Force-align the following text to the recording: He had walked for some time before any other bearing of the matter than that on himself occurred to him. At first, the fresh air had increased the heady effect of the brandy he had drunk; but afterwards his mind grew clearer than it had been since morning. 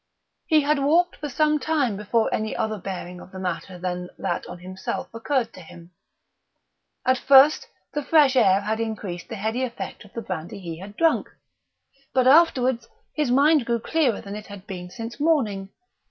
He 0.47 0.61
had 0.61 0.79
walked 0.79 1.17
for 1.17 1.29
some 1.29 1.59
time 1.59 1.95
before 1.95 2.33
any 2.33 2.55
other 2.55 2.79
bearing 2.79 3.21
of 3.21 3.31
the 3.31 3.37
matter 3.37 3.77
than 3.77 4.09
that 4.17 4.47
on 4.47 4.57
himself 4.57 5.13
occurred 5.13 5.53
to 5.53 5.61
him. 5.61 5.91
At 7.05 7.19
first, 7.19 7.67
the 7.93 8.01
fresh 8.01 8.35
air 8.35 8.61
had 8.61 8.79
increased 8.79 9.29
the 9.29 9.35
heady 9.35 9.61
effect 9.61 10.03
of 10.03 10.13
the 10.13 10.23
brandy 10.23 10.59
he 10.59 10.79
had 10.79 10.97
drunk; 10.97 11.29
but 12.15 12.25
afterwards 12.25 12.87
his 13.13 13.29
mind 13.29 13.63
grew 13.67 13.77
clearer 13.77 14.21
than 14.21 14.35
it 14.35 14.47
had 14.47 14.65
been 14.65 14.89
since 14.89 15.19
morning. 15.19 15.69